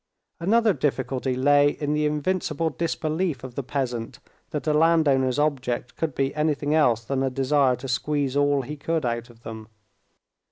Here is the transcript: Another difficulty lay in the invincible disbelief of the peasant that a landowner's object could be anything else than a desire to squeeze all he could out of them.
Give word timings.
Another 0.39 0.73
difficulty 0.73 1.35
lay 1.35 1.69
in 1.79 1.93
the 1.93 2.07
invincible 2.07 2.71
disbelief 2.71 3.43
of 3.43 3.53
the 3.53 3.61
peasant 3.61 4.17
that 4.49 4.65
a 4.65 4.73
landowner's 4.73 5.37
object 5.37 5.95
could 5.95 6.15
be 6.15 6.33
anything 6.33 6.73
else 6.73 7.03
than 7.03 7.21
a 7.21 7.29
desire 7.29 7.75
to 7.75 7.87
squeeze 7.87 8.35
all 8.35 8.63
he 8.63 8.77
could 8.77 9.05
out 9.05 9.29
of 9.29 9.43
them. 9.43 9.67